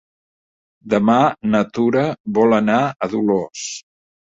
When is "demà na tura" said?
0.93-2.09